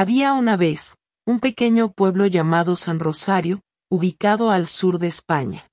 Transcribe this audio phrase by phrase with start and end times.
[0.00, 0.96] Había una vez,
[1.26, 3.60] un pequeño pueblo llamado San Rosario,
[3.90, 5.68] ubicado al sur de España.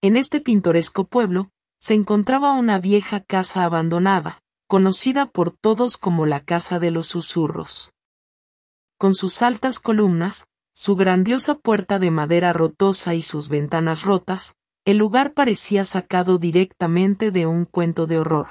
[0.00, 1.50] En este pintoresco pueblo,
[1.80, 7.90] se encontraba una vieja casa abandonada, conocida por todos como la Casa de los Susurros.
[8.96, 14.54] Con sus altas columnas, su grandiosa puerta de madera rotosa y sus ventanas rotas,
[14.84, 18.46] el lugar parecía sacado directamente de un cuento de horror.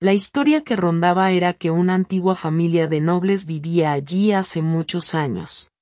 [0.00, 5.12] La historia que rondaba era que una antigua familia de nobles vivía allí hace muchos
[5.12, 5.72] años.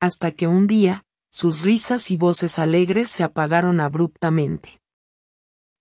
[0.00, 4.80] Hasta que un día, sus risas y voces alegres se apagaron abruptamente.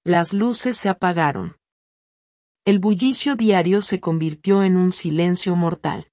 [0.04, 1.56] Las luces se apagaron.
[2.66, 6.12] El bullicio diario se convirtió en un silencio mortal.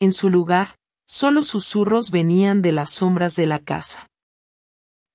[0.00, 4.11] En su lugar, solo susurros venían de las sombras de la casa.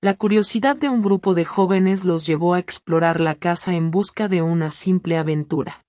[0.00, 4.28] La curiosidad de un grupo de jóvenes los llevó a explorar la casa en busca
[4.28, 5.84] de una simple aventura.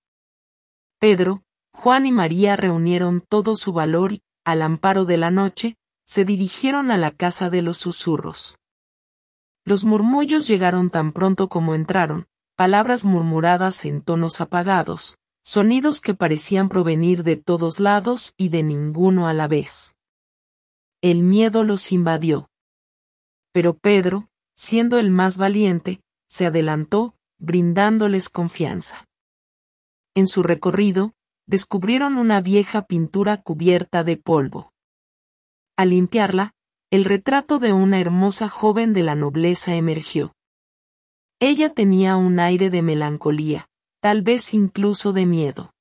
[0.98, 5.78] Pedro, Juan y María reunieron todo su valor y, al amparo de la noche,
[6.08, 8.58] se dirigieron a la casa de los susurros.
[9.64, 16.68] Los murmullos llegaron tan pronto como entraron, palabras murmuradas en tonos apagados, sonidos que parecían
[16.68, 19.94] provenir de todos lados y de ninguno a la vez.
[21.00, 22.49] El miedo los invadió
[23.52, 29.08] pero Pedro, siendo el más valiente, se adelantó, brindándoles confianza.
[30.16, 31.14] En su recorrido,
[31.48, 34.72] descubrieron una vieja pintura cubierta de polvo.
[35.78, 36.54] Al limpiarla,
[36.92, 40.34] el retrato de una hermosa joven de la nobleza emergió.
[41.40, 43.70] Ella tenía un aire de melancolía,
[44.02, 45.72] tal vez incluso de miedo.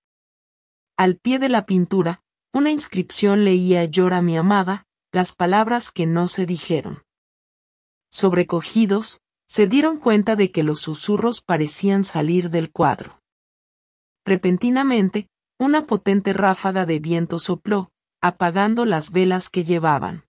[0.97, 6.29] Al pie de la pintura, una inscripción leía Llora mi amada, las palabras que no
[6.29, 7.03] se dijeron
[8.11, 13.21] sobrecogidos, se dieron cuenta de que los susurros parecían salir del cuadro.
[14.25, 15.29] Repentinamente,
[15.59, 20.25] una potente ráfaga de viento sopló, apagando las velas que llevaban.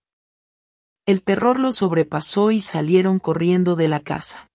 [1.06, 4.50] El terror los sobrepasó y salieron corriendo de la casa.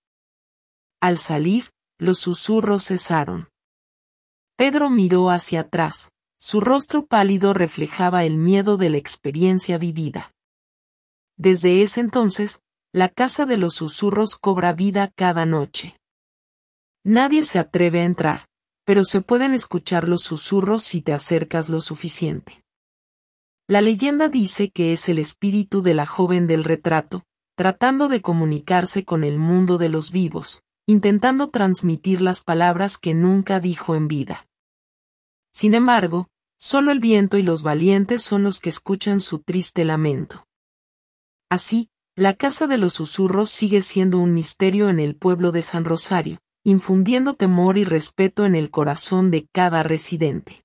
[1.01, 1.69] Al salir,
[1.99, 3.49] los susurros cesaron.
[4.57, 10.33] Pedro miró hacia atrás, su rostro pálido reflejaba el miedo de la experiencia vivida.
[11.37, 12.61] Desde ese entonces,
[12.95, 15.99] la casa de los susurros cobra vida cada noche.
[17.03, 18.47] Nadie se atreve a entrar,
[18.85, 22.63] pero se pueden escuchar los susurros si te acercas lo suficiente.
[23.67, 27.23] La leyenda dice que es el espíritu de la joven del retrato,
[27.57, 33.59] tratando de comunicarse con el mundo de los vivos, intentando transmitir las palabras que nunca
[33.59, 34.47] dijo en vida.
[35.53, 40.47] Sin embargo, solo el viento y los valientes son los que escuchan su triste lamento.
[41.49, 45.83] Así, la Casa de los Susurros sigue siendo un misterio en el pueblo de San
[45.83, 50.64] Rosario, infundiendo temor y respeto en el corazón de cada residente.